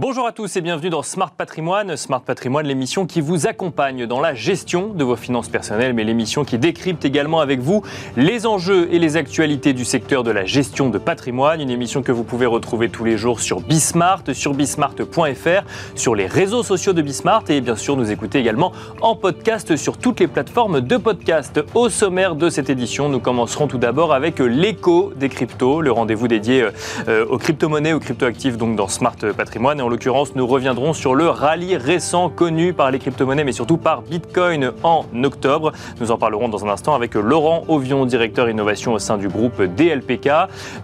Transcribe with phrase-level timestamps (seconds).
[0.00, 1.94] Bonjour à tous et bienvenue dans Smart Patrimoine.
[1.94, 6.42] Smart Patrimoine, l'émission qui vous accompagne dans la gestion de vos finances personnelles, mais l'émission
[6.42, 7.82] qui décrypte également avec vous
[8.16, 11.60] les enjeux et les actualités du secteur de la gestion de patrimoine.
[11.60, 16.24] Une émission que vous pouvez retrouver tous les jours sur Bismart, sur bismart.fr, sur les
[16.24, 20.28] réseaux sociaux de Bismart et bien sûr nous écouter également en podcast sur toutes les
[20.28, 21.60] plateformes de podcast.
[21.74, 26.26] Au sommaire de cette édition, nous commencerons tout d'abord avec l'écho des cryptos, le rendez-vous
[26.26, 26.68] dédié
[27.06, 31.76] euh, aux crypto-monnaies, aux crypto-actifs donc dans Smart Patrimoine l'occurrence, nous reviendrons sur le rallye
[31.76, 35.72] récent connu par les crypto-monnaies, mais surtout par Bitcoin en octobre.
[36.00, 39.60] Nous en parlerons dans un instant avec Laurent Ovion, directeur innovation au sein du groupe
[39.62, 40.30] DLPK.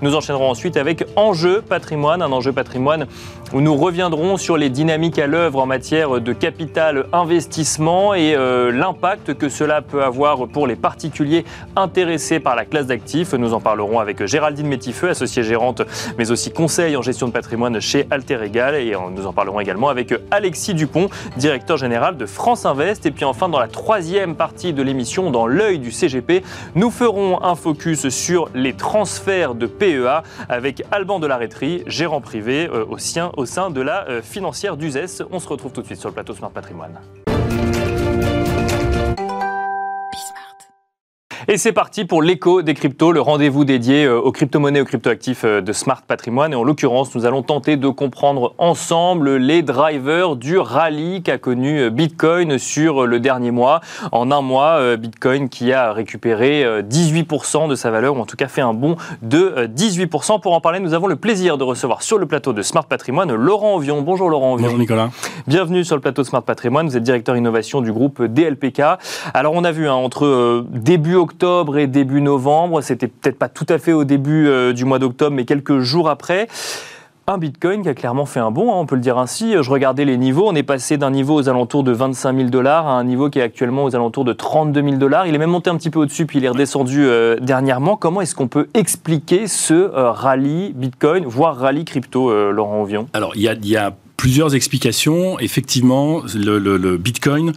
[0.02, 3.06] Nous enchaînerons ensuite avec Enjeu patrimoine, un enjeu patrimoine
[3.52, 8.73] où nous reviendrons sur les dynamiques à l'œuvre en matière de capital investissement et euh,
[8.73, 11.45] l'impact que cela peut avoir pour les particuliers
[11.77, 13.34] intéressés par la classe d'actifs.
[13.34, 15.82] Nous en parlerons avec Géraldine Métifeux, associée gérante,
[16.18, 19.89] mais aussi conseil en gestion de patrimoine chez Alter Egal et nous en parlerons également
[19.89, 23.07] avec Alexis Dupont, directeur général de France Invest.
[23.07, 26.43] Et puis enfin, dans la troisième partie de l'émission, dans l'œil du CGP,
[26.75, 31.37] nous ferons un focus sur les transferts de PEA avec Alban de la
[31.87, 32.97] gérant privé euh, au,
[33.37, 35.23] au, sein de la euh, financière d'USES.
[35.31, 36.99] On se retrouve tout de suite sur le plateau Smart Patrimoine.
[41.49, 45.45] Et c'est parti pour l'écho des cryptos, le rendez-vous dédié euh, aux crypto-monnaies, aux crypto-actifs
[45.45, 46.53] euh, de Smart Patrimoine.
[46.53, 51.83] Et en l'occurrence, nous allons tenter de comprendre ensemble les drivers du rallye qu'a connu
[51.83, 53.80] euh, Bitcoin sur le dernier mois.
[54.11, 58.49] En un mois, Bitcoin qui a récupéré 18% de sa valeur, ou en tout cas
[58.49, 60.41] fait un bond de 18%.
[60.41, 63.33] Pour en parler, nous avons le plaisir de recevoir sur le plateau de Smart Patrimoine
[63.33, 64.03] Laurent Ovion.
[64.03, 64.66] Bonjour Laurent Ovion.
[64.66, 65.10] Bonjour Nicolas.
[65.47, 66.88] Bienvenue sur le plateau de Smart Patrimoine.
[66.88, 68.83] Vous êtes directeur innovation du groupe DLPK.
[69.33, 72.81] Alors on a vu hein, entre début octobre octobre et début novembre.
[72.81, 76.09] C'était peut-être pas tout à fait au début euh, du mois d'octobre, mais quelques jours
[76.09, 76.48] après.
[77.26, 79.52] Un Bitcoin qui a clairement fait un bond, hein, on peut le dire ainsi.
[79.60, 82.86] Je regardais les niveaux, on est passé d'un niveau aux alentours de 25 000 dollars
[82.86, 85.26] à un niveau qui est actuellement aux alentours de 32 000 dollars.
[85.26, 87.96] Il est même monté un petit peu au-dessus, puis il est redescendu euh, dernièrement.
[87.96, 93.08] Comment est-ce qu'on peut expliquer ce euh, rallye Bitcoin, voire rallye crypto, Laurent Ovion?
[93.12, 95.38] Alors, il y a, plusieurs explications.
[95.38, 97.52] Effectivement, le, le Bitcoin,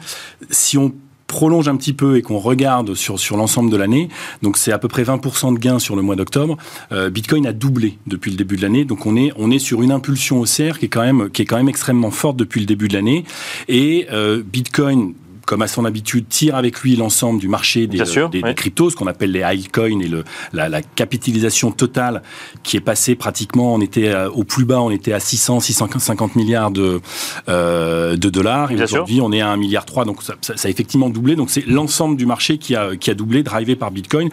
[0.49, 0.91] si on
[1.29, 4.09] prolonge un petit peu et qu'on regarde sur, sur l'ensemble de l'année,
[4.41, 6.57] donc c'est à peu près 20% de gains sur le mois d'octobre,
[6.91, 8.83] euh, Bitcoin a doublé depuis le début de l'année.
[8.83, 11.45] Donc on est, on est sur une impulsion haussière qui est quand même, qui est
[11.45, 13.23] quand même extrêmement forte depuis le début de l'année.
[13.67, 15.13] Et euh, Bitcoin
[15.49, 19.07] comme à son habitude, tire avec lui l'ensemble du marché des, des, cryptos, ce qu'on
[19.07, 20.23] appelle les altcoins et le,
[20.53, 22.21] la, la, capitalisation totale
[22.61, 26.69] qui est passée pratiquement, on était au plus bas, on était à 600, 650 milliards
[26.69, 27.01] de,
[27.47, 28.71] euh, de dollars.
[28.71, 31.35] Et aujourd'hui, on est à 1,3 milliard, donc ça, ça, ça, a effectivement doublé.
[31.35, 34.29] Donc c'est l'ensemble du marché qui a, qui a doublé, drivé par Bitcoin.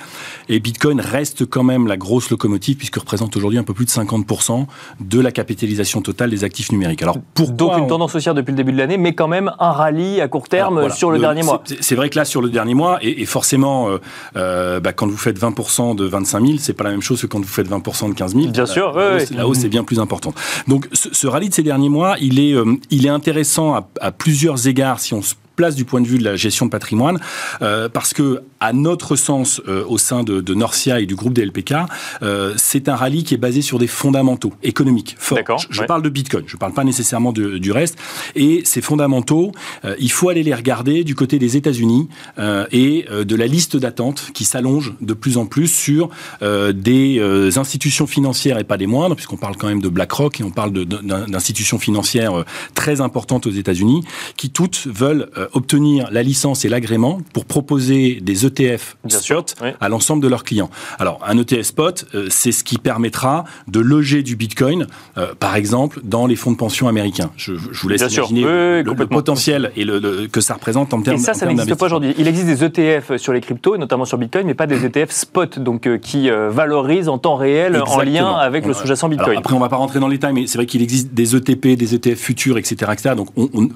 [0.51, 3.91] Et Bitcoin reste quand même la grosse locomotive puisque représente aujourd'hui un peu plus de
[3.91, 4.67] 50%
[5.01, 7.01] de la capitalisation totale des actifs numériques.
[7.01, 9.73] Alors pour Donc une tendance haussière depuis le début de l'année, mais quand même un
[9.73, 11.63] rallye à court terme sur le, dernier mois.
[11.81, 13.99] C'est vrai que là, sur le dernier mois, et, forcément, euh,
[14.37, 17.27] euh, bah, quand vous faites 20% de 25 000, c'est pas la même chose que
[17.27, 18.49] quand vous faites 20% de 15 000.
[18.49, 20.37] Bien sûr, la, hausse est bien plus importante.
[20.69, 24.11] Donc, ce, rallye de ces derniers mois, il est, euh, il est intéressant à, à
[24.11, 27.19] plusieurs égards si on se place du point de vue de la gestion de patrimoine,
[27.63, 31.35] euh, parce que à notre sens, euh, au sein de, de, Norcia et du groupe
[31.35, 31.75] DLPK,
[32.23, 35.39] euh, c'est un rallye qui est basé sur des fondamentaux économiques forts.
[35.59, 37.99] Je, je parle de Bitcoin, je ne parle pas nécessairement de, du reste.
[38.35, 39.53] Et ces fondamentaux,
[39.85, 43.77] euh, il faut aller les regarder du côté des États-Unis euh, et de la liste
[43.77, 47.21] d'attente qui s'allonge de plus en plus sur des
[47.57, 50.73] institutions financières et pas des moindres, puisqu'on parle quand même de BlackRock et on parle
[50.73, 52.45] d'institutions financières
[52.75, 54.03] très importantes aux États-Unis,
[54.37, 59.89] qui toutes veulent euh, obtenir la licence et l'agrément pour proposer des ETF spot à
[59.89, 60.71] l'ensemble de leurs clients.
[60.99, 64.87] Alors, un ETF spot, euh, c'est ce qui permettra de loger du Bitcoin,
[65.17, 67.31] euh, par exemple, dans les fonds de pension américains.
[67.37, 71.35] Je, vous laisse imaginer le, potentiel et le, que ça représente en termes Et ça,
[71.35, 72.15] ça n'existe pas aujourd'hui.
[72.19, 75.59] Il existe des ETF sur les cryptos, notamment sur Bitcoin, mais pas des ETF spot,
[75.59, 79.39] donc qui valorisent en temps réel en lien avec le sous-jacent Bitcoin.
[79.39, 81.37] après, on ne va pas rentrer dans les détails, mais c'est vrai qu'il existe des
[81.37, 82.91] ETP, des ETF futurs, etc.
[82.93, 83.15] etc.
[83.17, 83.69] donc, on, on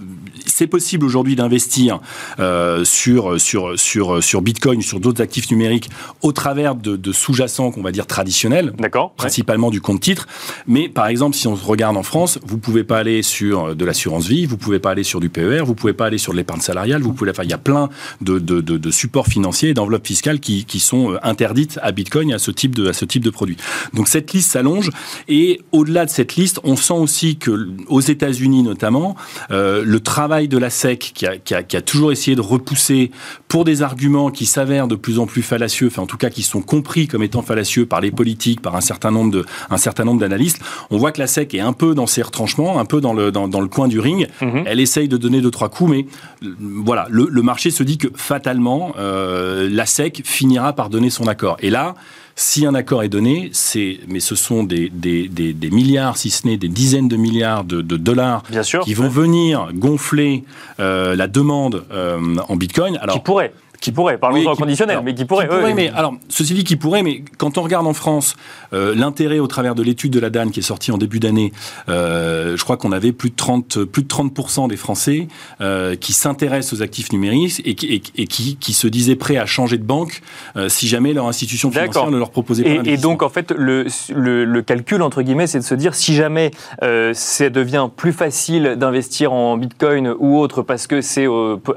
[0.60, 2.00] c'est possible aujourd'hui d'investir
[2.38, 5.88] euh, sur, sur, sur, sur Bitcoin, sur d'autres actifs numériques,
[6.20, 8.74] au travers de, de sous-jacents qu'on va dire traditionnels,
[9.16, 10.26] principalement du compte titre.
[10.66, 14.26] Mais par exemple, si on regarde en France, vous pouvez pas aller sur de l'assurance
[14.26, 16.60] vie, vous pouvez pas aller sur du PER, vous pouvez pas aller sur de l'épargne
[16.60, 17.88] salariale, vous pouvez, enfin, il y a plein
[18.20, 21.90] de, de, de, de supports financiers et d'enveloppes fiscales qui, qui sont euh, interdites à
[21.90, 23.56] Bitcoin et à ce type de, à ce type de produit.
[23.94, 24.90] Donc cette liste s'allonge
[25.26, 29.16] et au-delà de cette liste, on sent aussi que aux États-Unis notamment,
[29.50, 32.42] euh, le travail de la SEC qui a, qui, a, qui a, toujours essayé de
[32.42, 33.10] repousser
[33.48, 36.42] pour des arguments qui s'avèrent de plus en plus fallacieux, enfin en tout cas qui
[36.42, 40.04] sont compris comme étant fallacieux par les politiques, par un certain nombre de, un certain
[40.04, 40.60] nombre d'analystes.
[40.90, 43.32] On voit que la SEC est un peu dans ses retranchements, un peu dans le,
[43.32, 44.28] dans, dans le coin du ring.
[44.40, 44.64] Mm-hmm.
[44.66, 46.06] Elle essaye de donner deux trois coups, mais
[46.44, 46.54] euh,
[46.84, 51.26] voilà, le, le marché se dit que fatalement, euh, la SEC finira par donner son
[51.26, 51.56] accord.
[51.60, 51.94] Et là,
[52.36, 56.30] si un accord est donné, c'est, mais ce sont des, des, des, des, milliards, si
[56.30, 60.44] ce n'est des dizaines de milliards de, de dollars sûr, qui vont venir gonfler
[60.78, 62.98] euh, la demande euh, en Bitcoin.
[63.02, 65.46] Alors, qui pourrait qui pourrait, parlons oui, en conditionnel, alors, mais qui pourrait.
[65.46, 68.36] Qui pourrait oui, mais alors, ceci dit, qui pourrait, mais quand on regarde en France
[68.74, 71.52] euh, l'intérêt au travers de l'étude de la DAN qui est sortie en début d'année,
[71.88, 75.28] euh, je crois qu'on avait plus de 30, plus de 30 des Français
[75.60, 79.46] euh, qui s'intéressent aux actifs numériques et, et, et qui, qui, se disaient prêts à
[79.46, 80.20] changer de banque
[80.68, 82.88] si jamais leur institution financière ne leur proposait pas.
[82.88, 85.94] Et, et donc, en fait, le, le, le calcul entre guillemets, c'est de se dire
[85.94, 86.50] si jamais
[86.80, 91.26] ça devient plus facile d'investir en Bitcoin ou autre parce que c'est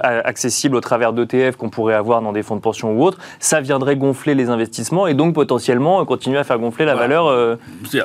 [0.02, 3.62] accessible au travers d'ETF qu'on pourrait avoir dans des fonds de pension ou autres, ça
[3.62, 7.08] viendrait gonfler les investissements et donc potentiellement continuer à faire gonfler la voilà.
[7.08, 7.28] valeur.
[7.28, 7.56] Euh...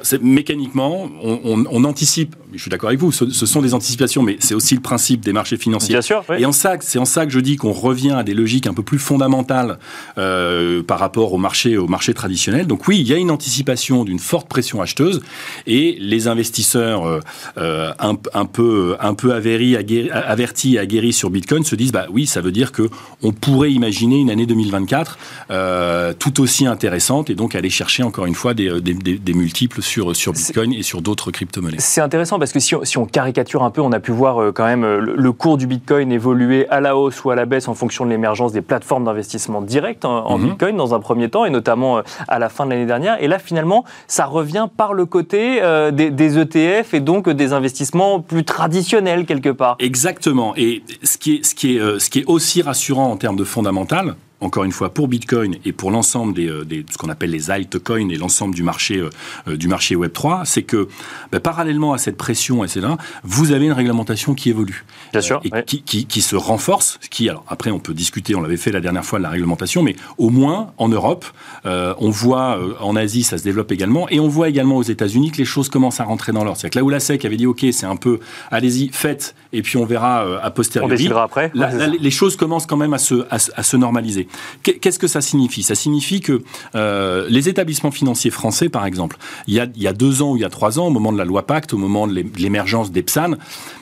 [0.03, 2.37] C'est, mécaniquement, on, on, on, anticipe.
[2.53, 3.13] Je suis d'accord avec vous.
[3.13, 5.95] Ce, ce, sont des anticipations, mais c'est aussi le principe des marchés financiers.
[5.95, 6.25] Bien sûr.
[6.29, 6.37] Oui.
[6.41, 8.75] Et en ça, c'est en ça que je dis qu'on revient à des logiques un
[8.75, 9.79] peu plus fondamentales
[10.17, 12.67] euh, par rapport au marché, au marché traditionnel.
[12.67, 15.21] Donc oui, il y a une anticipation d'une forte pression acheteuse
[15.67, 17.21] et les investisseurs euh,
[17.59, 21.93] euh un, un, peu, un peu avéris, aguerris, avertis et aguerris sur Bitcoin se disent
[21.93, 22.89] bah oui, ça veut dire que
[23.23, 25.19] on pourrait imaginer une année 2024
[25.51, 29.35] euh, tout aussi intéressante et donc aller chercher encore une fois des, des, des, des
[29.43, 31.79] multiples sur, sur Bitcoin et sur d'autres crypto-monnaies.
[31.81, 34.35] C'est intéressant parce que si on, si on, caricature un peu, on a pu voir
[34.41, 37.37] euh, quand même euh, le, le, cours du Bitcoin évoluer à la hausse ou à
[37.37, 40.49] la baisse en fonction de l'émergence des plateformes d'investissement direct en, en mm -hmm.
[40.49, 43.17] Bitcoin dans un premier temps et notamment euh, à la fin de l'année dernière.
[43.23, 47.53] Et là, finalement, ça revient par le côté euh, des, des, ETF et donc des
[47.53, 49.77] investissements plus traditionnels quelque part.
[49.79, 50.55] Exactement.
[50.57, 53.37] Et ce qui est, ce qui est, euh, ce qui est aussi rassurant en termes
[53.37, 56.97] de fondamentaux, fondamentale encore une fois, pour Bitcoin et pour l'ensemble des, euh, des, ce
[56.97, 59.03] qu'on appelle les altcoins et l'ensemble du marché,
[59.49, 60.89] euh, du marché Web3, c'est que
[61.33, 62.87] bah, parallèlement à cette pression, etc.,
[63.25, 64.85] vous avez une réglementation qui évolue.
[65.13, 65.41] Bien sûr.
[65.45, 65.61] Et oui.
[65.67, 68.81] qui, qui, qui, se renforce, qui, alors après, on peut discuter, on l'avait fait la
[68.81, 71.25] dernière fois de la réglementation, mais au moins, en Europe,
[71.67, 74.83] euh, on voit, euh, en Asie, ça se développe également, et on voit également aux
[74.83, 76.59] États-Unis que les choses commencent à rentrer dans l'ordre.
[76.59, 78.21] C'est-à-dire que là où la SEC avait dit, OK, c'est un peu,
[78.51, 80.93] allez-y, faites, et puis on verra euh, a posteriori.
[80.93, 81.51] On décidera après.
[81.55, 84.28] Là, là, les choses commencent quand même à se, à, à se normaliser.
[84.63, 85.63] Qu'est-ce que ça signifie?
[85.63, 86.43] Ça signifie que
[86.75, 89.17] euh, les établissements financiers français, par exemple,
[89.47, 90.91] il y, a, il y, a, deux ans ou il y a trois ans, au
[90.91, 93.35] moment de la loi Pacte, au moment de l'émergence des PSAN,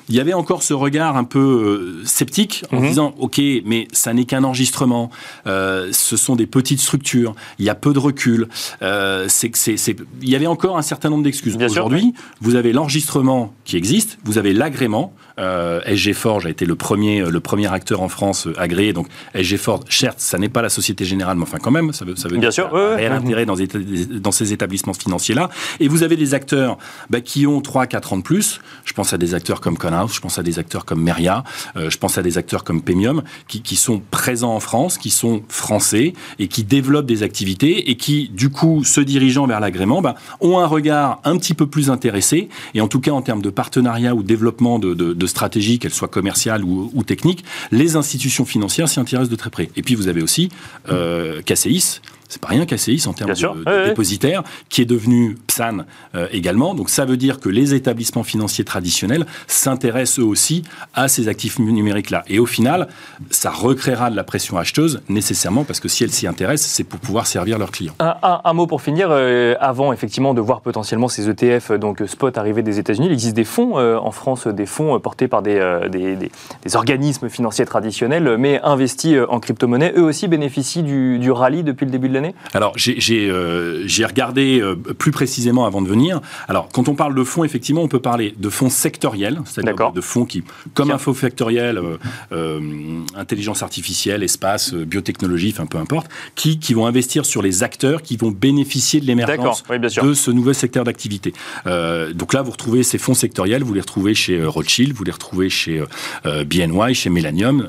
[0.09, 2.89] il y avait encore ce regard un peu euh, sceptique en -hmm.
[2.89, 5.11] disant ok mais ça n'est qu'un enregistrement
[5.47, 8.49] euh, ce sont des petites structures il y a peu de recul
[8.83, 13.53] euh, c'est c'est il y avait encore un certain nombre d'excuses aujourd'hui vous avez l'enregistrement
[13.65, 18.09] qui existe vous avez l'agrément SG Forge a été le premier, le premier acteur en
[18.09, 18.93] France agréé.
[18.93, 22.05] Donc SG Forge, certes, ça n'est pas la Société Générale, mais enfin quand même, ça
[22.05, 23.19] veut, ça veut Bien dire sûr, ouais, réel ouais.
[23.19, 25.51] intérêt dans, dans, ces établissements financiers-là.
[25.81, 26.79] Et vous avez des acteurs
[27.11, 28.61] bah, qui ont 3-4 ans de plus.
[28.85, 29.77] Je pense à des acteurs comme
[30.13, 31.45] Je pense à des acteurs comme Meria,
[31.77, 35.43] euh, je pense à des acteurs comme Pemium, qui, sont présents en France, qui sont
[35.49, 40.15] français et qui développent des activités et qui, du coup, se dirigeant vers l'agrément, bah,
[40.41, 42.49] ont un regard un petit peu plus intéressé.
[42.75, 45.95] Et en tout cas, en termes de partenariat ou développement de, de, de stratégie, qu'elle
[45.95, 49.71] soit commerciale ou, ou, technique, les institutions financières s'y intéressent de très près.
[49.77, 50.51] Et puis vous avez aussi
[50.89, 51.43] euh,
[52.37, 54.67] c'est pas rien KCIS en termes de, de oui, dépositaire, oui.
[54.69, 55.79] qui est devenu PSAN
[56.15, 56.75] euh, également.
[56.75, 60.63] Donc ça veut dire que les établissements financiers traditionnels s'intéressent eux aussi
[60.95, 62.25] à ces actifs numériques-là.
[62.29, 62.89] Et au final,
[63.31, 67.01] ça recréera de la pression acheteuse nécessairement parce que si elles s'y intéressent, c'est pour
[67.01, 67.95] pouvoir servir leurs clients.
[68.01, 69.09] Un, un, un mot pour finir.
[69.11, 73.35] Euh, avant effectivement de voir potentiellement ces ETF, donc spot arriver des États-Unis, il existe
[73.35, 76.31] des fonds euh, en France, des fonds portés par des, euh, des, des,
[76.65, 79.93] des, organismes financiers traditionnels, mais investis euh, en crypto-monnaie.
[79.97, 84.61] Eux aussi bénéficient du, du rallye depuis le début de l'année alors, j'ai euh, regardé
[84.61, 86.21] euh, plus précisément avant de venir.
[86.49, 90.01] Alors, quand on parle de fonds, effectivement, on peut parler de fonds sectoriels, c'est-à-dire de
[90.01, 90.43] fonds qui,
[90.75, 90.97] comme Tiens.
[90.97, 91.81] info factoriel,
[92.33, 92.61] euh,
[93.15, 98.17] intelligence artificielle, espace, biotechnologie, enfin peu importe, qui, qui vont investir sur les acteurs qui
[98.17, 101.33] vont bénéficier de l'émergence oui, de ce nouvel secteur d'activité.
[101.65, 105.49] Donc là, vous retrouvez ces fonds sectoriels, vous les retrouvez chez Rothschild, vous les retrouvez
[105.49, 105.83] chez
[106.25, 107.67] BNY, chez Millennium,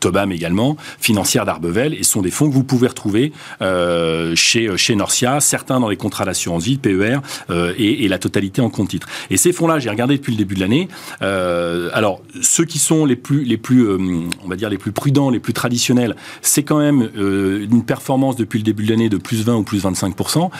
[0.00, 4.94] Tobam également, financière d'Arbevel, et ce sont des fonds que vous pouvez retrouver chez, chez
[4.94, 7.18] Norcia, certains dans les contrats d'assurance vie, PER,
[7.50, 9.08] et, et, la totalité en compte titre.
[9.30, 10.88] Et ces fonds-là, j'ai regardé depuis le début de l'année.
[11.20, 15.40] alors, ceux qui sont les plus, les plus on va dire, les plus prudents, les
[15.40, 19.56] plus traditionnels, c'est quand même une performance depuis le début de l'année de plus 20
[19.56, 20.50] ou plus 25%.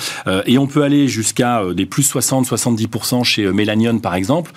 [0.47, 4.53] et on peut aller jusqu'à des plus 60-70% chez Mélanion, par exemple,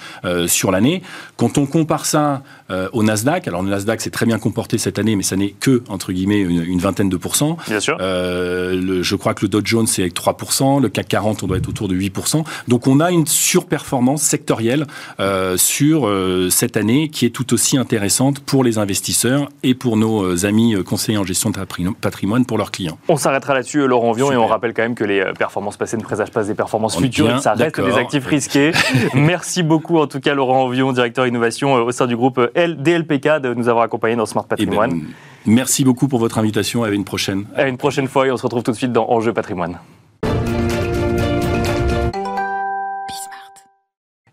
[0.47, 1.01] sur l'année.
[1.37, 4.97] Quand on compare ça euh, au Nasdaq, alors le Nasdaq s'est très bien comporté cette
[4.97, 7.57] année, mais ça n'est que, entre guillemets, une, vingtaine de pourcents.
[7.67, 7.97] Bien sûr.
[7.99, 8.24] Euh,
[9.01, 11.69] je crois que le Dow Jones, c'est avec 3%, le CAC 40, on doit être
[11.69, 12.43] autour de 8%.
[12.67, 14.85] Donc on a une surperformance sectorielle
[15.19, 16.09] euh, sur
[16.49, 21.17] cette année qui est tout aussi intéressante pour les investisseurs et pour nos amis conseillers
[21.17, 21.57] en gestion de
[22.01, 22.97] patrimoine pour leurs clients.
[23.07, 26.03] On s'arrêtera là-dessus, Laurent Vion, et on rappelle quand même que les performances passées ne
[26.03, 28.71] présagent pas des performances futures, ça reste des actifs risqués.
[29.13, 33.53] Merci beaucoup en tout cas Laurent Vion, directeur innovation au sein du groupe DLPK de
[33.53, 35.01] nous avoir accompagnés dans Smart eh ben, Patrimoine.
[35.45, 36.83] Merci beaucoup pour votre invitation.
[36.83, 37.45] À une prochaine.
[37.55, 39.79] À une prochaine fois et on se retrouve tout de suite dans Enjeu Patrimoine.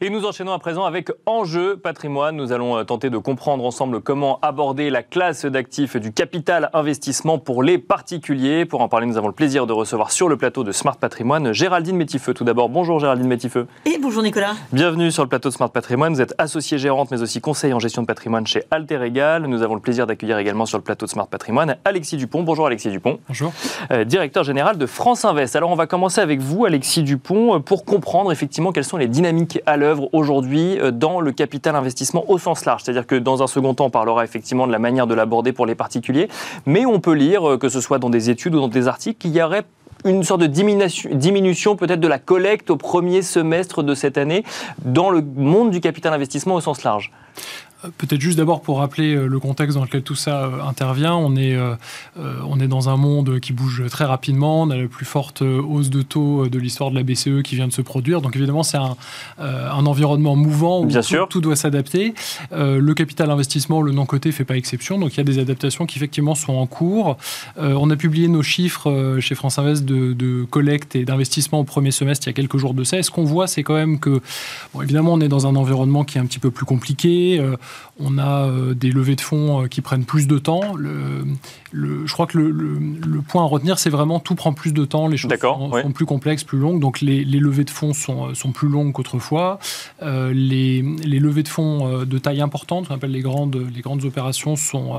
[0.05, 2.35] Et nous enchaînons à présent avec Enjeu patrimoine.
[2.35, 7.39] Nous allons euh, tenter de comprendre ensemble comment aborder la classe d'actifs du capital investissement
[7.39, 8.65] pour les particuliers.
[8.65, 11.53] Pour en parler, nous avons le plaisir de recevoir sur le plateau de Smart Patrimoine
[11.53, 12.35] Géraldine Métifeux.
[12.35, 13.69] Tout d'abord, bonjour Géraldine Métifeux.
[13.87, 14.55] Et bonjour Nicolas.
[14.73, 16.15] Bienvenue sur le plateau de Smart Patrimoine.
[16.15, 19.47] Vous êtes associée gérante mais aussi conseiller en gestion de patrimoine chez Alter Egal.
[19.47, 22.43] Nous avons le plaisir d'accueillir également sur le plateau de Smart Patrimoine Alexis Dupont.
[22.43, 23.21] Bonjour Alexis Dupont.
[23.29, 23.53] Bonjour.
[23.93, 25.55] Euh, directeur général de France Invest.
[25.55, 29.07] Alors on va commencer avec vous Alexis Dupont euh, pour comprendre effectivement quelles sont les
[29.07, 29.77] dynamiques à
[30.13, 32.83] aujourd'hui euh, dans le capital investissement au sens large.
[32.83, 35.67] C'est-à-dire que dans un second temps, on parlera effectivement de la manière de l'aborder pour
[35.67, 36.29] les particuliers,
[36.67, 39.19] mais on peut lire, euh, que ce soit dans des études ou dans des articles,
[39.19, 39.65] qu'il y aurait
[40.05, 44.45] une sorte de diminution, diminution peut-être de la collecte au premier semestre de cette année
[44.85, 47.13] dans le monde du capital investissement au sens large.
[47.99, 51.15] Peut-être juste d'abord pour rappeler euh, le contexte dans lequel tout ça euh, intervient.
[51.17, 51.75] On est, euh,
[52.47, 54.63] on est dans un monde qui bouge très rapidement.
[54.63, 57.67] On a la plus forte hausse de taux de l'histoire de la BCE qui vient
[57.67, 58.21] de se produire.
[58.23, 58.97] Donc évidemment, c'est un,
[59.39, 61.29] un, environnement mouvant où Bien tout, sûr.
[61.29, 62.15] tout, doit s'adapter.
[62.53, 64.99] le capital investissement, le non-coté, ne fait pas exception.
[64.99, 67.17] Donc il y a des adaptations qui effectivement sont en cours.
[67.59, 71.91] on a publié nos chiffres chez France Invest de, de collecte et d'investissement au premier
[71.91, 72.99] semestre il y a quelques jours de ça.
[72.99, 74.21] Et ce qu'on voit, c'est quand même que,
[74.73, 77.43] bon, évidemment, on est dans un environnement qui est un petit peu plus compliqué.
[78.01, 80.75] On a euh, des levées de fonds euh, qui prennent plus de temps.
[80.77, 81.27] Le,
[81.73, 85.17] je crois que le, point à retenir, c'est vraiment tout prend plus de temps, les
[85.17, 86.81] choses sont, plus complexes, plus longues.
[86.81, 89.59] Donc les, levées de fonds sont, euh, sont plus longues qu'autrefois.
[90.01, 94.99] les, levées de fonds de taille importante, on appelle les grandes, les grandes opérations, sont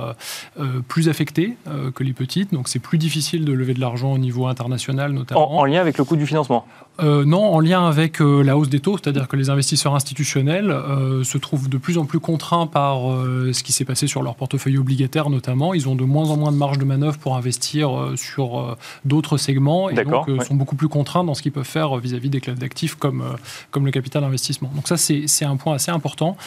[0.87, 1.57] plus affectées
[1.93, 2.53] que les petites.
[2.53, 5.57] Donc c'est plus difficile de lever de l'argent au niveau international, notamment.
[5.57, 6.65] en lien avec le coût du financement
[6.99, 10.69] euh, non, en lien avec euh, la hausse des taux, c'est-à-dire que les investisseurs institutionnels
[10.69, 14.35] euh, se trouvent de plus en plus contraints par ce qui s'est passé sur leur
[14.35, 15.73] portefeuille obligataire notamment.
[15.73, 19.89] Ils ont de moins en moins de marge de manœuvre pour investir sur d'autres segments
[19.89, 22.95] et donc sont beaucoup plus contraints dans ce qu'ils peuvent faire vis-à-vis des classes d'actifs
[22.95, 23.23] comme,
[23.71, 24.71] comme le capital investissement.
[24.75, 26.37] Donc ça, c'est un point assez important.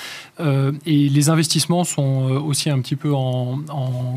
[0.41, 3.59] et les investissements sont aussi un petit peu en,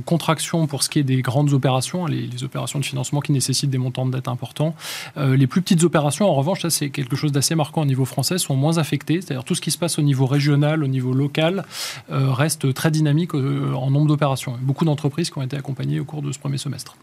[0.05, 3.69] contraction pour ce qui est des grandes opérations, les, les, opérations de financement qui nécessitent
[3.69, 4.75] des montants de dette importants.
[5.17, 8.37] les plus petites opérations en revanche, ça c'est quelque chose d'assez marquant au niveau français,
[8.37, 9.21] sont moins affectés.
[9.21, 11.65] C'est-à-dire tout ce qui se passe au niveau régional, au niveau local,
[12.11, 14.57] euh, reste très dynamique euh, en nombre d'opérations.
[14.61, 16.95] Beaucoup d'entreprises qui ont été accompagnées au cours de ce premier semestre.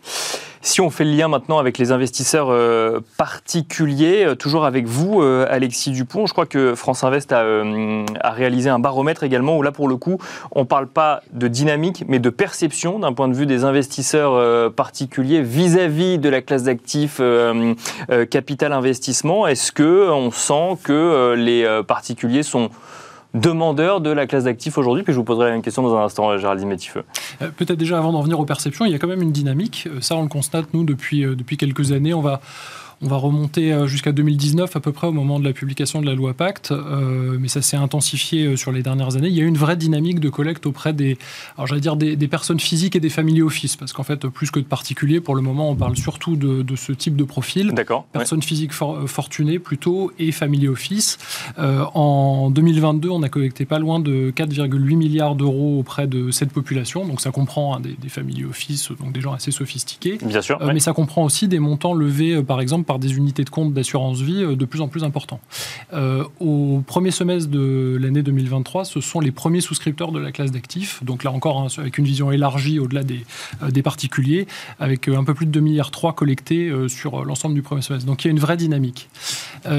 [0.63, 5.91] Si on fait le lien maintenant avec les investisseurs euh, particuliers, toujours avec vous, Alexis
[5.91, 9.97] Dupont, je crois que France Invest a, réalisé un baromètre également où là, pour le
[9.97, 10.19] coup,
[10.53, 14.73] on ne parle pas de dynamique, mais de perception d'un point de vue des investisseurs
[14.73, 17.21] particuliers vis-à-vis de la classe d'actifs
[18.31, 19.47] capital investissement.
[19.47, 22.71] Est-ce que on sent que euh, les euh, particuliers sont
[23.37, 26.05] demandeurs de la classe d'actifs aujourd'hui Puis je vous poserai la même question dans un
[26.05, 27.05] instant, euh, Géraldine Métifeux.
[27.57, 29.89] Peut-être déjà avant d'en venir aux perceptions, il y a quand même une dynamique.
[30.01, 32.15] Ça, on le constate, nous, depuis, depuis quelques années.
[32.15, 32.41] On va
[33.03, 36.07] on va remonter euh, jusqu'à 2019 à peu près au moment de la publication de
[36.07, 39.29] la loi Pacte, euh, mais ça s'est intensifié euh, sur les dernières années.
[39.29, 41.19] Il y a une vraie dynamique de collecte auprès des,
[41.57, 44.59] alors j'allais dire des, personnes physiques et des familles office, parce qu'en fait, plus que
[44.59, 47.73] de particuliers, pour le moment, on parle surtout de, ce type de profil.
[47.73, 48.07] D'accord.
[48.13, 51.19] Personnes physiques fortunées plutôt et family office.
[51.57, 57.07] en 2022, on a collecté pas loin de 4,8 milliards d'euros auprès de cette population,
[57.07, 60.19] donc ça comprend hein, des, des family office, donc des gens assez sophistiqués.
[60.23, 60.59] Bien sûr.
[60.73, 64.21] Mais ça comprend aussi des montants levés, par exemple, par des unités de compte d'assurance
[64.21, 65.41] vie de plus en plus importants.
[66.41, 71.03] au premier semestre de l'année 2023, ce sont les premiers souscripteurs de la classe d'actifs,
[71.05, 73.25] donc là encore hein, avec une vision élargie au-delà des,
[73.69, 74.47] des particuliers,
[74.79, 78.07] avec un peu plus de 2 milliards 3 collectés sur l'ensemble du premier semestre.
[78.07, 79.09] Donc il y a une vraie dynamique.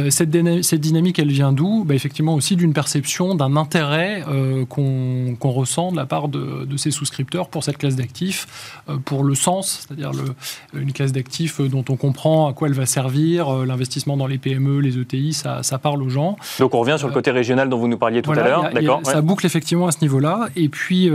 [0.10, 1.84] cette, cette, dynamique, elle vient d'où?
[1.84, 4.24] Bah, Effectivement aussi d'une perception, d'un intérêt
[4.70, 8.48] qu'on ressent de la part de, de ces souscripteurs pour cette classe d'actifs,
[9.06, 10.12] pour le sens, c'est-à-dire
[10.74, 14.38] une classe d'actifs dont on comprend à quoi elle va servir, euh, l'investissement dans les
[14.38, 16.38] PME, les ETI, ça, parle aux gens.
[16.60, 18.70] Donc on revient sur le côté régional dont vous nous parliez tout à l'heure.
[18.74, 19.02] D'accord?
[19.04, 20.48] Ça boucle effectivement à ce niveau-là.
[20.56, 21.10] Et puis,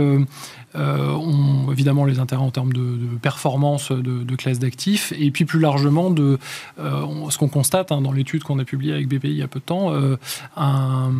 [0.75, 5.45] euh, euh, on, évidemment les intérêts en termes de, performance de, classe d'actifs, et puis
[5.45, 6.37] plus largement de
[6.79, 9.47] euh, ce qu'on constate hein, dans l'étude qu'on a publiée avec BPI il y a
[9.47, 10.17] peu de temps, euh,
[10.57, 11.11] un,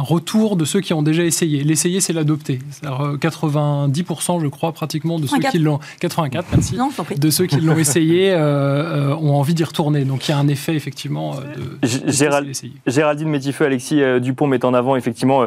[0.00, 1.64] retour de ceux qui ont déjà essayé.
[1.64, 2.60] L'essayer, c'est l'adopter.
[2.82, 6.78] 90%, je crois, pratiquement de ceux qui l'ont 84, merci,
[7.16, 10.04] de ceux qui l'ont essayé ont envie d'y retourner.
[10.04, 11.86] Donc il y a un effet effectivement de,
[12.86, 15.46] Géraldine Métifeux, Alexis Dupont met en avant effectivement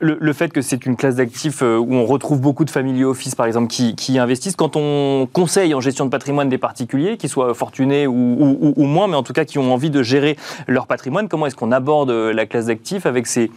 [0.00, 3.34] le, le fait que c'est une classe d'actifs où on retrouve beaucoup de family office,
[3.34, 4.56] par exemple, qui, investissent.
[4.56, 9.16] Quand on conseille en gestion de patrimoine des particuliers, qu'ils soient fortunés ou, moins, mais
[9.16, 10.36] en tout cas qui ont envie de gérer
[10.66, 13.50] leur patrimoine, comment est-ce qu'on aborde la classe d'actifs avec ces,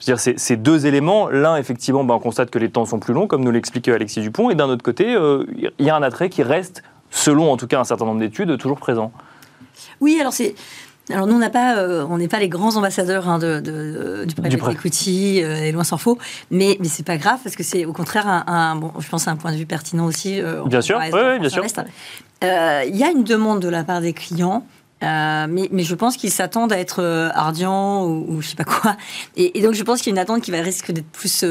[0.00, 1.28] je dire, ces, deux éléments?
[1.28, 4.20] L'un, effectivement, ben, on constate que les temps sont plus longs, comme nous l'explique Alexis
[4.20, 5.44] Dupont, et d'un autre côté, euh,
[5.78, 8.56] il y a un attrait qui reste, selon en tout cas un certain nombre d'études,
[8.58, 9.12] toujours présent.
[10.00, 10.54] Oui, alors c'est
[11.10, 14.34] alors nous, on n'a pas, euh, on n'est pas les grands ambassadeurs hein, de, du
[14.34, 16.18] private equity, euh, et loin s'en faut,
[16.50, 19.36] mais mais c'est pas grave parce que c'est au contraire un, bon, je pense un
[19.36, 20.40] point de vue pertinent aussi.
[20.40, 21.64] Euh, bien sûr, oui, bien sûr.
[22.42, 24.66] Il y a une demande de la part des clients.
[25.02, 28.96] Mais, mais, je pense qu'ils s'attendent à être ardients ou, ou, je sais pas quoi.
[29.36, 31.44] Et, et donc je pense qu'il y a une attente qui va risque d'être plus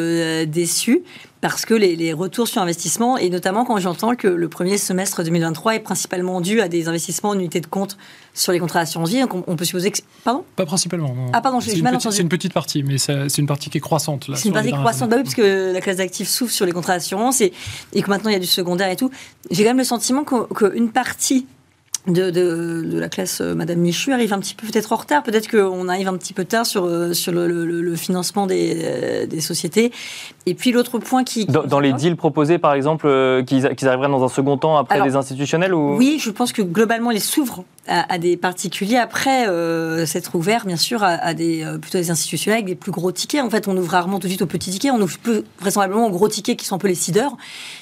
[0.47, 1.03] déçue
[1.47, 5.75] parce que les, retours sur investissement, et notamment quand j'entends que le premier semestre 2023
[5.75, 7.97] est principalement dû à des investissements en unité de compte
[8.33, 9.99] sur les contrats d'assurance vie, donc on, peut supposer que...
[10.23, 10.43] Pardon?
[10.55, 11.27] Pas principalement, non.
[11.33, 12.15] Ah pardon, j'ai mal entendu.
[12.15, 14.27] C'est une petite partie, mais c'est une partie qui est croissante.
[14.33, 16.93] C'est une partie croissante, bah oui, parce que la classe d'actifs souffre sur les contrats
[16.93, 17.53] d'assurance et,
[17.93, 19.11] et, que maintenant il y a du secondaire et tout.
[19.51, 21.45] J'ai quand même le sentiment qu'une partie
[22.07, 25.23] de, de, la classe euh, Madame Michu arrive un petit peu peut-être en retard.
[25.23, 29.41] Peut-être qu'on arrive un petit peu tard sur, euh, sur le, financement des, euh, des,
[29.41, 29.91] sociétés.
[30.45, 31.45] Et puis l'autre point qui...
[31.45, 33.07] Dans, les deals proposés, par exemple,
[33.45, 35.95] qu'ils arriveraient dans un second temps après des institutionnels ou...
[35.95, 39.45] Oui, je pense que globalement, ils s'ouvrent à, des particuliers après
[40.05, 43.41] s'être ouverts, bien sûr, à, des, plutôt des institutionnels avec des plus gros tickets.
[43.41, 44.91] En fait, on ouvre rarement tout de suite aux petits tickets.
[44.91, 47.35] On ouvre plus vraisemblablement aux gros tickets qui sont un peu les seeders.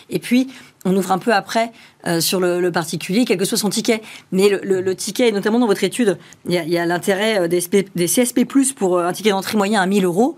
[0.09, 0.47] Et puis,
[0.85, 1.71] on ouvre un peu après
[2.07, 4.01] euh, sur le, particulier, quel que soit son ticket.
[4.31, 7.61] Mais le, ticket, notamment dans votre étude, il y a, l'intérêt euh, des,
[7.95, 10.35] des, CSP, pour euh, un ticket d'entrée moyen à 1000 euros.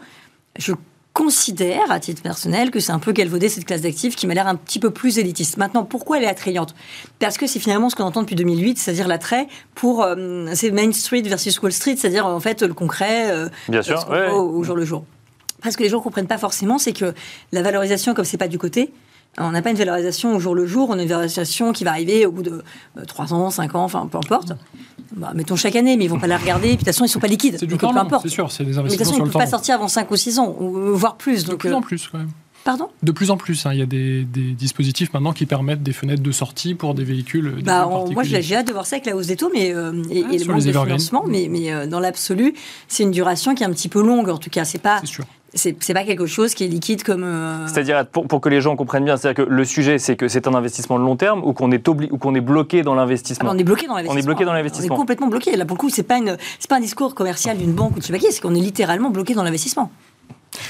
[0.58, 0.74] Je
[1.14, 4.48] considère, à titre personnel, que c'est un peu galvaudé cette classe d'actifs qui m'a l'air
[4.48, 5.56] un petit peu plus élitiste.
[5.58, 6.76] Maintenant, pourquoi elle est attrayante?
[7.20, 10.06] Parce que c'est finalement ce qu'on entend depuis 2008, c'est-à-dire l'attrait pour.
[10.54, 13.34] c'est Main Street versus Wall Street, c'est-à-dire en fait le concret
[13.70, 15.06] Bien sûr, au, jour le jour.
[15.64, 17.14] Parce que les gens ne comprennent pas forcément, c'est que
[17.54, 18.92] la valorisation, comme c'est pas du côté,
[19.38, 21.92] on n'a pas une valorisation au jour le jour, on a une valorisation qui va
[21.92, 22.64] arriver au bout de
[23.08, 24.54] 3 euh, ans, 5 ans, enfin peu importe.
[25.16, 26.68] Bah, mettons chaque année, mais ils vont pas la regarder.
[26.70, 27.58] Puis de toute façon, ils sont pas liquides.
[27.60, 28.52] C'est du temps c'est sûr.
[28.52, 28.84] C'est des investissements.
[28.84, 30.96] Mais de toute façon, ils ne peuvent pas sortir avant 5 ou 6 ans, ou
[30.96, 31.46] voire plus.
[31.46, 32.30] De plus en plus, quand même.
[32.66, 32.90] Pardon?
[33.04, 33.74] De plus en plus, hein.
[33.74, 37.58] il y a des, dispositifs maintenant qui permettent des fenêtres de sortie pour des véhicules.
[37.64, 40.26] Bah, moi, j'ai hâte de voir ça avec la hausse des taux, mais euh, et,
[40.28, 42.56] ah, le manque de financement, mais, mais euh, dans l'absolu,
[42.88, 44.30] c'est une duration qui est un petit peu longue.
[44.30, 45.00] En tout cas, c'est pas.
[45.56, 47.24] C'est c'est pas quelque chose qui est liquide comme.
[47.24, 50.48] Euh, c'est-à-dire, pour, que les gens comprennent bien, c'est-à-dire que le sujet, c'est que c'est
[50.48, 53.50] un investissement de long terme ou qu'on est, ou qu'on est bloqué dans l'investissement?
[53.50, 54.20] Ah, On est bloqué dans l'investissement.
[54.20, 54.94] On est bloqué dans l'investissement.
[54.94, 55.56] On est complètement bloqué.
[55.56, 56.38] Là, pour le coup, c'est pas, une,
[56.70, 58.60] pas un discours commercial d'une banque ou de je sais pas qui, c'est qu'on est
[58.60, 59.92] littéralement bloqué dans l'investissement.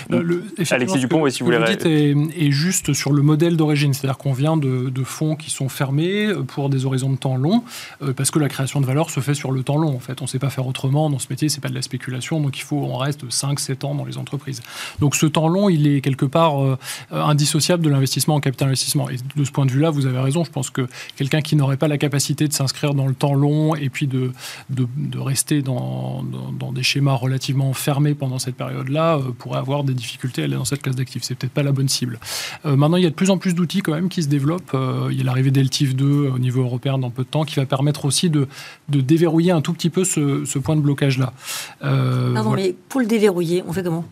[0.09, 1.63] Le, Alexis Dupont, si vous voulez.
[1.75, 6.33] dites est, juste sur le modèle d'origine, c'est-à-dire qu'on vient de, fonds qui sont fermés
[6.47, 7.63] pour des horizons de temps longs,
[8.01, 9.95] euh, parce que la création de valeur se fait sur le temps long.
[9.95, 11.83] En fait, on ne sait pas faire autrement dans ce métier, c'est pas de la
[11.83, 14.61] spéculation, donc il faut, on reste 5-7 ans dans les entreprises.
[14.99, 16.77] Donc ce temps long, il est quelque part euh,
[17.11, 19.09] indissociable de l'investissement en capital investissement.
[19.09, 20.43] Et de ce point de vue-là, vous avez raison.
[20.43, 23.75] Je pense que quelqu'un qui n'aurait pas la capacité de s'inscrire dans le temps long
[23.75, 24.31] et puis de,
[24.69, 24.87] de,
[25.19, 30.41] rester dans, dans, des schémas relativement fermés pendant cette période-là euh, pourrait avoir des difficultés
[30.41, 31.23] à aller dans cette classe d'actifs.
[31.23, 32.19] C'est peut-être pas la bonne cible.
[32.65, 34.73] Euh, maintenant, il y a de plus en plus d'outils quand même qui se développent.
[34.73, 37.55] Euh, il y a l'arrivée d'LTIF 2 au niveau européen dans peu de temps qui
[37.55, 38.47] va permettre aussi de,
[38.89, 41.33] de déverrouiller un tout petit peu ce, ce point de blocage-là.
[41.83, 44.05] Euh, Pardon, mais pour le déverrouiller, on fait comment?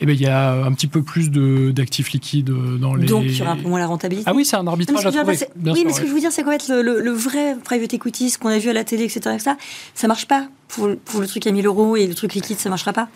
[0.00, 2.50] Eh bien, il y a un petit peu plus d'actifs liquides
[2.80, 3.06] dans les.
[3.06, 4.28] Donc, il y aura un peu moins la rentabilité?
[4.28, 5.38] Ah oui, c'est un arbitrage à trouver.
[5.64, 8.30] oui, mais ce que je veux dire, c'est qu'en fait, le, le, vrai private equity,
[8.30, 9.52] ce qu'on a vu à la télé, etc., etc.,
[9.94, 12.68] ça marche pas pour, pour le truc à 1000 euros et le truc liquide, ça
[12.68, 13.08] marchera pas.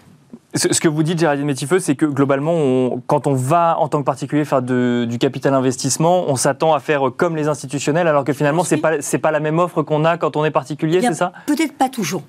[0.57, 4.05] Ce que vous dites, Géraldine Métifeux, c'est que globalement, quand on va en tant que
[4.05, 8.65] particulier faire du capital investissement, on s'attend à faire comme les institutionnels, alors que finalement,
[8.65, 8.93] ce n'est pas,
[9.23, 11.33] pas la même offre qu'on a quand on est particulier, c'est ça?
[11.47, 12.23] Peut-être pas toujours.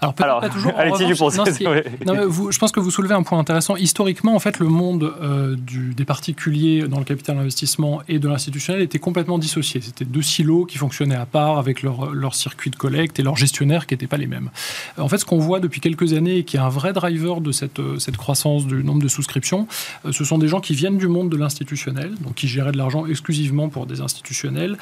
[0.00, 0.72] Alors, pas toujours.
[0.76, 1.30] Alexis Dupont,
[2.50, 3.76] je pense que vous soulevez un point intéressant.
[3.76, 8.28] Historiquement, en fait, le monde euh, du, des particuliers dans le capital investissement et de
[8.28, 9.80] l'institutionnel était complètement dissocié.
[9.80, 13.36] C'était deux silos qui fonctionnaient à part avec leur, leur circuit de collecte et leurs
[13.36, 14.50] gestionnaires qui n'étaient pas les mêmes.
[14.98, 17.52] En fait, ce qu'on voit depuis quelques années et qui est un vrai driver de
[17.52, 19.66] cette, euh, cette croissance du nombre de souscriptions,
[20.04, 22.78] euh, ce sont des gens qui viennent du monde de l'institutionnel, donc qui géraient de
[22.78, 24.76] l'argent exclusivement pour des institutionnels,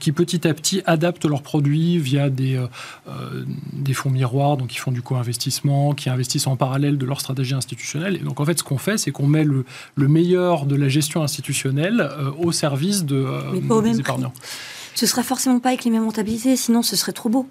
[0.00, 2.60] qui petit à petit adaptent leurs produits via des,
[3.72, 7.54] des fonds miroirs donc qui font du co-investissement, qui investissent en parallèle de leur stratégie
[7.54, 8.16] institutionnelle.
[8.16, 9.64] Et donc en fait, ce qu'on fait, c'est qu'on met le,
[9.96, 14.32] meilleur de la gestion institutionnelle euh, au service de, euh, des épargnants.
[14.94, 17.46] Ce sera forcément pas avec les mêmes rentabilités, sinon ce serait trop beau.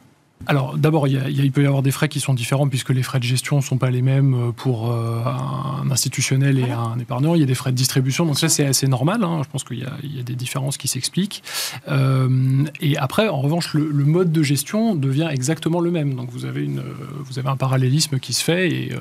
[0.47, 3.23] Alors d'abord, il, peut y avoir des frais qui sont différents puisque les frais de
[3.23, 7.35] gestion ne sont pas les mêmes euh, pour euh, un institutionnel et un épargnant.
[7.35, 9.23] Il y a des frais de distribution, donc ça c'est assez normal.
[9.23, 9.41] Hein.
[9.43, 11.43] Je pense qu'il y, a des différences qui s'expliquent.
[11.87, 16.15] Euh, et après, en revanche, le, mode de gestion devient exactement le même.
[16.15, 16.83] Donc vous avez, une,
[17.19, 18.91] vous avez un parallélisme qui se fait et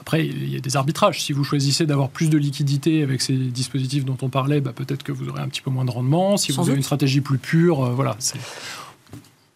[0.00, 1.22] après il y a des arbitrages.
[1.22, 5.02] Si vous choisissez d'avoir plus de liquidité avec ces dispositifs dont on parlait, bah, peut-être
[5.02, 6.36] que vous aurez un petit peu moins de rendement.
[6.36, 8.16] Si vous avez une stratégie plus pure, voilà.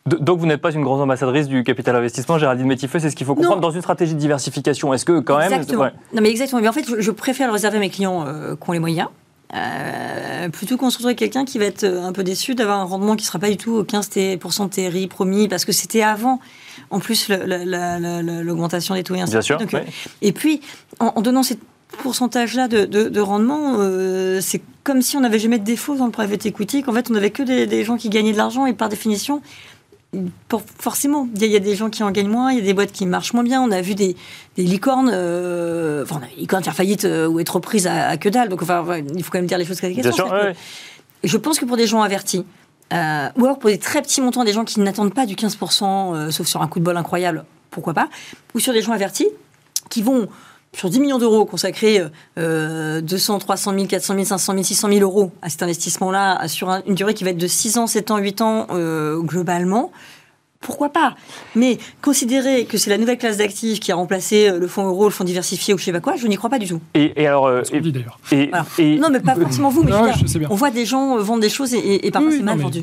[0.07, 3.27] Donc vous n'êtes pas une grande ambassadrice du capital investissement, Géraldine Métifeux, c'est ce qu'il
[3.27, 4.93] faut comprendre dans une stratégie de diversification.
[4.93, 5.65] Est-ce que quand même...
[6.13, 8.69] Non mais exactement, mais en fait je, préfère le réserver à mes clients euh, qui
[8.69, 9.09] ont les moyens.
[9.55, 12.81] Euh, plutôt qu'on se retrouve avec quelqu'un qui va être euh, un peu déçu d'avoir
[12.81, 16.03] un rendement qui ne sera pas du tout 15% de TRI promis, parce que c'était
[16.03, 16.41] avant,
[16.91, 19.59] en plus, l'augmentation des taux et ainsi Bien sûr,
[20.23, 20.61] Et puis,
[20.99, 21.59] en, donnant ces
[21.99, 23.79] pourcentage-là de, rendement,
[24.41, 27.15] c'est comme si on n'avait jamais de défaut dans le private equity, qu'en fait on
[27.15, 29.41] n'avait que des, des, gens qui gagnaient de l'argent et par définition,
[30.79, 32.93] forcément, il y, a des gens qui en gagnent moins, il y a des boîtes
[32.93, 33.63] qui marchent moins bien.
[33.63, 34.17] On a vu des,
[34.57, 38.49] licornes, euh, enfin, des licornes faire faillite euh, ou être reprises à, que dalle.
[38.49, 40.53] Donc, enfin, il faut quand même dire les choses sûr,
[41.23, 42.45] Je pense que pour des gens avertis,
[42.93, 46.31] euh, ou alors pour des très petits montants, des gens qui n'attendent pas du 15%,
[46.31, 48.09] sauf sur un coup de bol incroyable, pourquoi pas,
[48.55, 49.29] ou sur des gens avertis
[49.91, 50.29] qui vont
[50.75, 52.03] sur 10 millions d'euros, consacrer
[52.37, 56.95] 200, 300 000, 400 000, 500 000, 600 000 euros à cet investissement-là, sur une
[56.95, 59.91] durée qui va être de 6 ans, 7 ans, 8 ans euh, globalement,
[60.65, 61.15] pourquoi pas?
[61.55, 65.05] Mais considérer que c'est la nouvelle classe d'actifs qui a remplacé euh, le fonds euro,
[65.05, 66.81] le fonds diversifié ou je sais pas quoi, je n'y crois pas du tout.
[66.95, 68.19] Et, alors, euh, et, d'ailleurs.
[68.79, 69.93] Non, mais pas forcément vous, mais
[70.51, 72.83] on voit des gens vendre des choses et, parfois c'est mal vendu.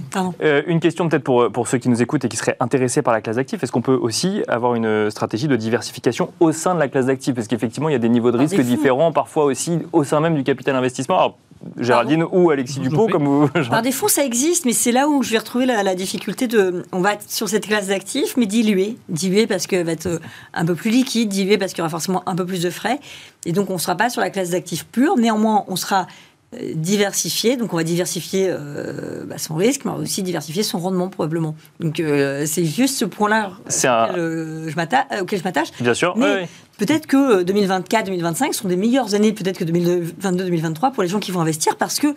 [0.67, 3.21] une question peut-être pour, pour ceux qui nous écoutent et qui seraient intéressés par la
[3.21, 3.63] classe d'actifs.
[3.63, 7.33] Est-ce qu'on peut aussi avoir une stratégie de diversification au sein de la classe d'actifs?
[7.35, 10.35] Parce qu'effectivement, il y a des niveaux de risque différents, parfois aussi au sein même
[10.35, 11.35] du capital investissement.
[11.79, 13.47] Géraldine ou Alexis Dupont, comme vous.
[13.69, 16.83] Par défaut, ça existe, mais c'est là où je vais retrouver la, difficulté de.
[16.91, 18.97] On va être sur cette classe d'actifs, mais diluée.
[19.09, 20.19] Diluée parce qu'elle va être euh,
[20.53, 22.99] un peu plus liquide, diluée parce qu'il y aura forcément un peu plus de frais.
[23.45, 25.17] Et donc, on ne sera pas sur la classe d'actifs pure.
[25.17, 26.07] Néanmoins, on sera
[26.55, 27.57] euh, diversifié.
[27.57, 31.55] Donc, on va diversifier euh, bah, son risque, mais aussi diversifier son rendement, probablement.
[31.79, 32.01] Donc,
[32.45, 35.69] c'est juste ce point-là auquel, je m'attache.
[35.79, 36.15] Bien sûr.
[36.17, 36.47] Mais
[36.81, 41.39] peut-être que 2024-2025 sont des meilleures années, peut-être que 2022-2023 pour les gens qui vont
[41.39, 42.07] investir, parce que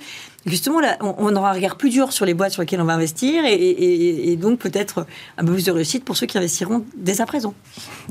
[0.46, 2.94] justement, là, on, aura un regard plus dur sur les boîtes sur lesquelles on va
[2.94, 5.07] investir et, donc peut-être
[5.38, 7.55] un peu plus de réussite pour ceux qui investiront dès à présent.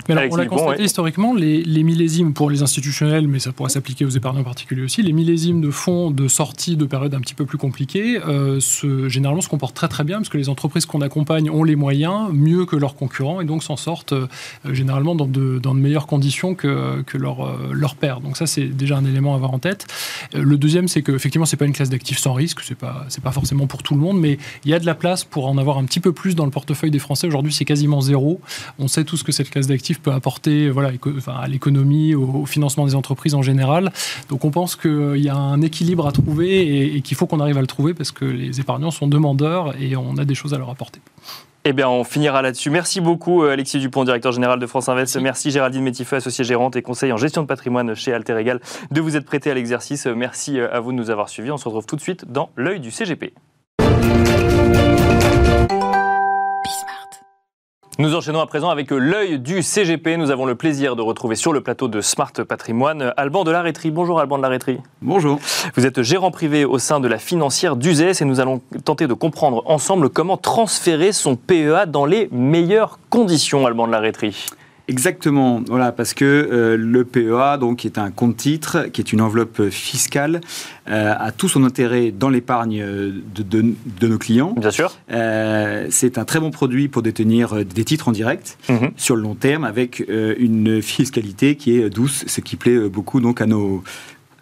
[0.07, 4.05] Mais alors, on l'a constaté historiquement, les, millésimes pour les institutionnels, mais ça pourrait s'appliquer
[4.05, 7.45] aux épargnants particuliers aussi, les millésimes de fonds de sortie de périodes un petit peu
[7.45, 8.59] plus compliquées, euh,
[9.07, 12.29] généralement se comportent très très bien parce que les entreprises qu'on accompagne ont les moyens
[12.31, 14.27] mieux que leurs concurrents et donc s'en sortent euh,
[14.71, 18.19] généralement dans de, dans de, meilleures conditions que, euh, leur père.
[18.19, 19.87] Donc ça, c'est déjà un élément à avoir en tête.
[20.33, 22.59] le deuxième, c'est qu'effectivement, ce n'est pas une classe d'actifs sans risque.
[22.63, 24.95] C'est pas c'est pas forcément pour tout le monde, mais il y a de la
[24.95, 27.27] place pour en avoir un petit peu plus dans le portefeuille des Français.
[27.27, 28.41] Aujourd'hui, c'est quasiment zéro.
[28.79, 30.91] On sait tout ce que cette classe d'actifs peut apporter, voilà,
[31.27, 33.93] à l'économie, au, financement des entreprises en général.
[34.29, 37.57] Donc, on pense qu'il y a un équilibre à trouver et qu'il faut qu'on arrive
[37.57, 40.57] à le trouver parce que les épargnants sont demandeurs et on a des choses à
[40.57, 40.99] leur apporter.
[41.65, 42.69] Eh bien, on finira là-dessus.
[42.69, 45.15] Merci beaucoup, euh, Alexis Dupont, directeur général de France Invest.
[45.15, 48.59] Merci, Géraldine Métifeux, associée gérante et conseil en gestion de patrimoine chez Alter Egal,
[48.91, 50.05] de vous être prêté à l'exercice.
[50.05, 51.51] Merci euh, à vous de nous avoir suivis.
[51.51, 53.33] On se retrouve tout de suite dans l'œil du CGP.
[57.99, 60.17] Nous enchaînons à présent avec l'œil du CGP.
[60.17, 63.61] Nous avons le plaisir de retrouver sur le plateau de Smart Patrimoine Alban de la
[63.61, 63.91] Rétrie.
[63.91, 64.79] Bonjour Alban de la Rétrie.
[65.03, 65.39] Bonjour.
[65.75, 69.13] Vous êtes gérant privé au sein de la financière d'UZES et nous allons tenter de
[69.13, 74.47] comprendre ensemble comment transférer son PEA dans les meilleures conditions, Alban de la Rétrie.
[74.89, 79.13] Exactement, voilà, parce que euh, le PEA, donc, qui est un compte titre, qui est
[79.13, 80.41] une enveloppe fiscale,
[80.89, 84.53] euh, a tout son intérêt dans l'épargne de, de- de nos clients.
[84.57, 84.91] Bien sûr.
[85.11, 88.91] Euh, c'est un très bon produit pour détenir euh, des titres en direct Mhm.
[88.97, 92.89] sur le long terme avec euh, une fiscalité qui est douce, ce qui plaît euh,
[92.89, 93.83] beaucoup donc à nos,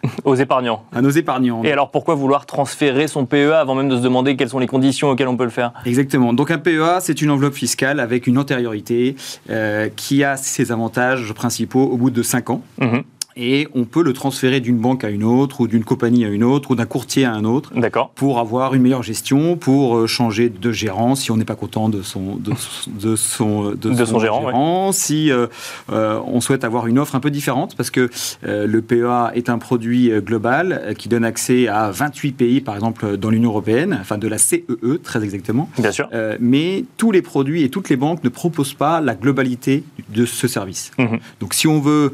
[0.24, 0.84] Aux épargnants.
[0.92, 1.62] à nos épargnants.
[1.64, 4.66] Et alors pourquoi vouloir transférer son PEA avant même de se demander quelles sont les
[4.66, 5.72] conditions auxquelles on peut le faire?
[5.84, 6.32] Exactement.
[6.32, 9.16] Donc un PEA, c'est une enveloppe fiscale avec une antériorité
[9.50, 12.62] euh, qui a ses avantages principaux au bout de 5 ans.
[12.80, 13.02] Mhm.
[13.36, 16.44] Et on peut le transférer d'une banque à une autre, ou d'une compagnie à une
[16.44, 18.10] autre, ou d'un courtier à un autre, D'accord.
[18.10, 21.88] pour avoir une meilleure gestion, pour euh, changer de gérant si on n'est pas content
[21.88, 22.52] de son, de,
[22.86, 25.46] de son, De son gérant, si euh,
[25.90, 28.10] euh, on souhaite avoir une offre un peu différente, parce que
[28.46, 33.16] euh, le PEA est un produit global qui donne accès à 28 pays, par exemple,
[33.16, 34.64] dans l'Union européenne, enfin de la CEE,
[35.02, 35.68] très exactement.
[35.78, 36.08] Bien sûr.
[36.40, 40.48] Mais tous les produits et toutes les banques ne proposent pas la globalité de ce
[40.48, 40.90] service.
[40.98, 41.18] Mhm.
[41.40, 42.12] Donc si on veut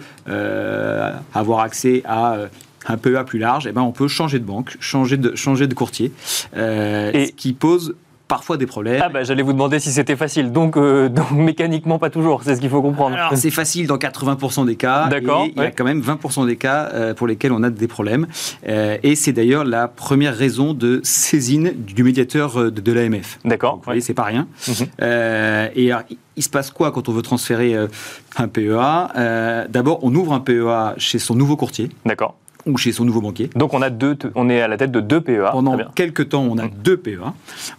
[1.34, 2.48] avoir accès à euh,
[2.86, 5.74] un PEA plus large, eh ben, on peut changer de banque, changer de, changer de
[5.74, 6.12] courtier,
[6.56, 7.94] euh, Et- ce qui pose
[8.28, 9.00] parfois des problèmes.
[9.04, 10.52] Ah bah j'allais vous demander si c'était facile.
[10.52, 12.42] Donc, euh, donc mécaniquement pas toujours.
[12.44, 13.16] C'est ce qu'il faut comprendre.
[13.16, 15.08] Alors, c'est facile dans 80% des cas.
[15.08, 17.70] D'accord, et Il y a quand même 20% des cas euh, pour lesquels on a
[17.70, 18.26] des problèmes.
[18.68, 23.38] Euh, et c'est d'ailleurs la première raison de saisine du médiateur de, de l'AMF.
[23.44, 23.76] D'accord.
[23.76, 24.46] Vous voyez, c'est pas rien.
[24.68, 24.74] Mhm.
[25.02, 27.88] Euh, et alors, il- il se passe quoi quand on veut transférer euh,
[28.36, 32.36] un PEA Euh, D'abord, on ouvre un PEA chez son nouveau courtier D'accord.
[32.68, 33.50] Ou chez son nouveau banquier.
[33.57, 35.50] Donc on a deux, on est à la tête de deux PEA.
[35.52, 37.33] Pendant quelques temps, on a deux PEA.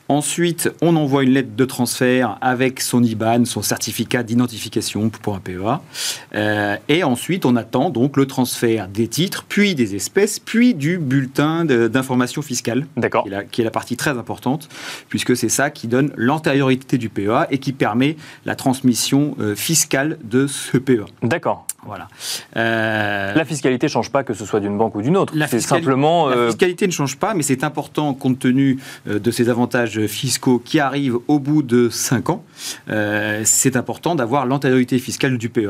[0.07, 5.39] Ensuite, on envoie une lettre de transfert avec son IBAN, son certificat d'identification pour un
[5.39, 5.81] PEA.
[6.35, 10.97] Euh, et ensuite, on attend donc le transfert des titres, puis des espèces, puis du
[10.97, 13.23] bulletin d'information fiscale, D'accord.
[13.23, 14.69] qui est, la, qui est la partie très importante,
[15.09, 20.17] puisque c'est ça qui donne l'antériorité du PEA et qui permet la transmission euh, fiscale
[20.23, 21.05] de ce PEA.
[21.21, 21.65] D'accord.
[21.85, 22.07] Voilà.
[22.57, 25.33] Euh, La fiscalité change pas que ce soit d'une banque ou d'une autre.
[25.49, 26.29] C'est simplement.
[26.29, 30.05] La euh, fiscalité ne change pas, mais c'est important compte tenu euh, de ces avantages
[30.07, 32.43] fiscaux qui arrivent au bout de 5 ans.
[32.89, 35.69] euh, c'est important d'avoir l'antériorité fiscale du PEA.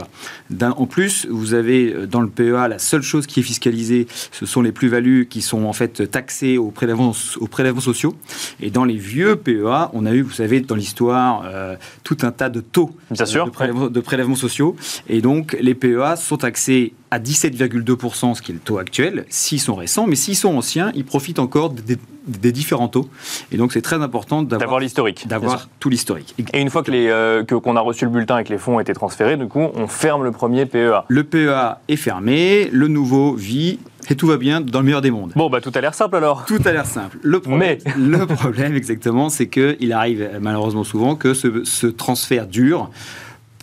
[0.62, 4.62] En plus, vous avez dans le PEA la seule chose qui est fiscalisée, ce sont
[4.62, 8.16] les plus-values qui sont en fait taxées aux prélèvements, aux prélèvements sociaux.
[8.62, 12.32] Et dans les vieux PEA, on a eu, vous savez, dans l'histoire, euh, tout un
[12.32, 14.76] tas de taux Bien euh, sûr, de, prélèvements, de prélèvements sociaux.
[15.08, 19.60] Et donc, les PEA sont taxés à 17,2%, ce qui est le taux actuel, s'ils
[19.60, 20.06] sont récents.
[20.08, 23.10] Mais s'ils sont anciens, ils profitent encore des, des différents taux.
[23.52, 25.28] Et donc, c'est très important D'avoir l'historique.
[25.28, 26.36] d'avoir tout l'historique.
[26.54, 28.60] Et une fois que les, euh, que- qu'on a reçu le bulletin et que les
[28.60, 31.04] fonds ont été transférés, du coup, on ferme le premier PEA.
[31.08, 35.12] Le PEA est fermé, le nouveau vit, et tout va bien dans le meilleur des
[35.12, 35.34] mondes.
[35.36, 36.46] Bon, bah tout a l'air simple alors.
[36.46, 37.18] Tout a l'air simple.
[37.22, 41.88] Le problème, Mais- le problème exactement, c'est qu'il arrive euh, malheureusement souvent que ce, ce
[41.88, 42.90] transfert dure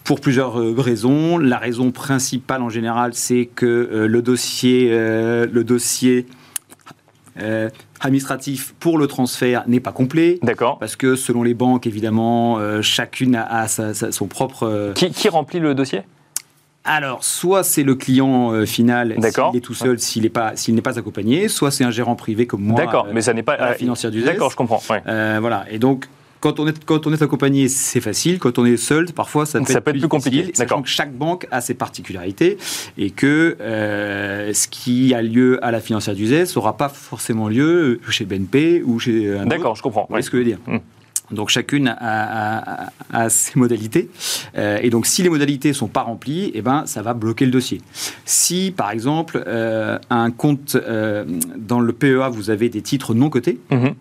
[0.06, 1.36] pour plusieurs euh, raisons.
[1.36, 6.26] La raison principale en général, c'est que euh, le dossier, euh, le dossier
[7.42, 7.68] euh,
[8.00, 10.38] administratif pour le transfert n'est pas complet.
[10.42, 10.78] D'accord.
[10.78, 14.62] Parce que selon les banques, évidemment, euh, chacune a, a sa- sa- son propre.
[14.62, 16.02] euh, Qui, qui remplit le dossier?
[16.88, 20.82] Alors, soit c'est le client final, s'il est tout seul, s'il n'est pas, s'il n'est
[20.82, 22.76] pas accompagné, soit c'est un gérant privé comme moi.
[22.80, 23.74] D'accord, mais ça n'est pas.
[23.74, 24.80] financière du D'accord, je comprends.
[24.90, 25.02] ouais.
[25.40, 25.64] Voilà.
[25.68, 26.06] Et donc,
[26.46, 28.38] quand on est, quand on est accompagné, c'est facile.
[28.38, 31.12] Quand on est seul, parfois, ça peut, Ça peut être plus compliqué, sachant que chaque
[31.12, 32.56] banque a ses particularités
[32.96, 37.48] et que euh, ce qui a lieu à la financière du ZES n'aura pas forcément
[37.48, 39.48] lieu chez BNP ou chez un autre.
[39.48, 40.02] D'accord, je comprends.
[40.02, 41.34] Vous voyez ce que je veux dire Mm.
[41.34, 44.08] donc chacune a, a- a- a ses modalités.
[44.56, 47.50] Euh, et donc si les modalités sont pas remplies, eh ben, ça va bloquer le
[47.50, 47.80] dossier.
[48.24, 51.24] Si par exemple euh, un compte euh,
[51.56, 53.94] dans le PEA, vous avez des titres non cotés, Mhm,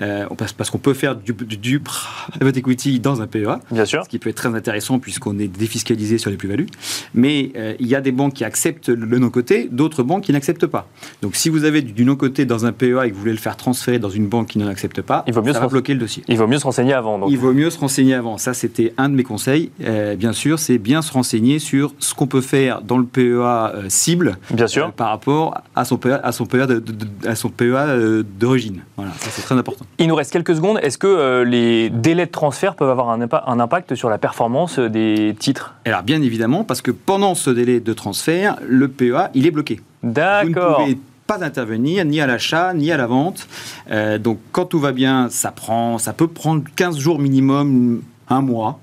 [0.00, 3.84] euh, parce, parce qu'on peut faire du, du, du private equity dans un PEA, Bien
[3.84, 4.04] sûr.
[4.04, 6.66] ce qui peut être très intéressant puisqu'on est défiscalisé sur les plus-values.
[7.14, 10.66] Mais euh, il y a des banques qui acceptent le non-coté, d'autres banques qui n'acceptent
[10.66, 10.88] pas.
[11.22, 13.38] Donc si vous avez du, du non-coté dans un PEA et que vous voulez le
[13.38, 15.94] faire transférer dans une banque qui n'en accepte pas, Il vaut mieux ça va bloquer
[15.94, 16.22] le dossier.
[16.28, 17.18] Il vaut mieux se renseigner avant.
[17.18, 17.30] Donc.
[17.30, 18.38] Il vaut mieux se renseigner avant.
[18.38, 19.70] Ça, c'était un de mes conseils.
[19.84, 23.88] Euh, bien sûr, c'est bien se renseigner sur ce qu'on peut faire dans le PEA
[23.88, 24.92] cible Bien sûr.
[24.92, 28.22] par rapport à son PEA, à son PEA de- de- de- à son PEA euh,
[28.38, 28.80] d'origine.
[28.96, 29.65] Voilà, c'est très important.
[29.98, 30.78] Il nous reste quelques secondes.
[30.82, 34.18] Est-ce que euh, les délais de transfert peuvent avoir un, impa- un impact sur la
[34.18, 35.74] performance euh, des titres?
[35.84, 39.80] Alors bien évidemment, parce que pendant ce délai de transfert, le PEA, il est bloqué.
[40.02, 40.76] Vous ne D'accord.
[40.78, 43.48] pouvez pas intervenir ni à l'achat ni à la vente.
[43.90, 48.40] Euh, donc quand tout va bien, ça prend, ça peut prendre 15 jours minimum, un
[48.42, 48.78] mois.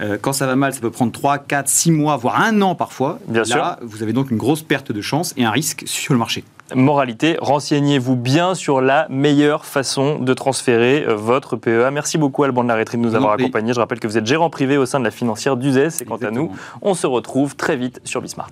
[0.00, 2.74] Euh, quand ça va mal, ça peut prendre 3, 4, 6 mois, voire un an
[2.76, 3.18] parfois.
[3.26, 3.76] Bien Là, sûr.
[3.82, 6.44] vous avez donc une grosse perte de chance et un risque sur le marché.
[6.74, 11.90] Moralité, renseignez-vous bien sur la meilleure façon de transférer euh, votre PEA.
[11.90, 13.72] Merci beaucoup Alban de la Rétrie de nous avoir accompagnés.
[13.72, 16.16] Je rappelle que vous êtes gérant privé au sein de la financière d'Uzès et quant
[16.16, 16.52] à nous,
[16.82, 18.50] on se retrouve très vite sur Bismart.